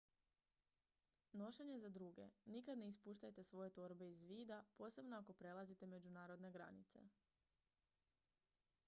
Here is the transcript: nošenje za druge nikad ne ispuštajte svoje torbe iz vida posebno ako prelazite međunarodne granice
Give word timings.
nošenje 1.33 1.77
za 1.79 1.91
druge 1.97 2.25
nikad 2.45 2.77
ne 2.83 2.87
ispuštajte 2.87 3.43
svoje 3.43 3.69
torbe 3.69 4.09
iz 4.13 4.23
vida 4.31 4.57
posebno 4.77 5.17
ako 5.19 5.33
prelazite 5.43 5.91
međunarodne 5.95 6.51
granice 6.51 7.07